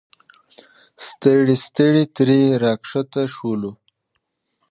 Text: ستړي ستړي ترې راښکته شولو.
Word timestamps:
ستړي 1.07 1.55
ستړي 1.65 2.03
ترې 2.15 2.41
راښکته 2.63 3.21
شولو. 3.33 3.71